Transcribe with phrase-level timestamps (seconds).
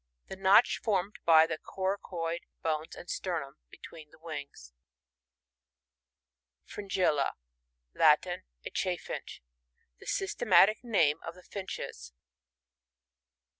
[0.29, 4.73] Tha notch formed by the coracoid bones and sternum, between the wings.
[6.65, 7.33] Fringilla—
[8.01, 8.45] Latin.
[8.65, 9.41] AChufHnch.
[9.99, 12.13] The systematic name of the Finches.